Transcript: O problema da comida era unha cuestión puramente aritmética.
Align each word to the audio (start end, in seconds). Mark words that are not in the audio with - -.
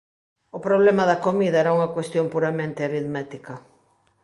O 0.57 0.59
problema 0.67 1.03
da 1.09 1.21
comida 1.25 1.57
era 1.63 1.75
unha 1.77 1.93
cuestión 1.95 2.25
puramente 2.33 2.79
aritmética. 2.83 3.53